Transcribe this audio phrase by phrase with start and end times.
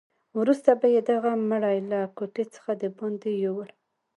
[0.39, 3.69] وروسته به یې دغه مړی له کوټې څخه دباندې یووړ.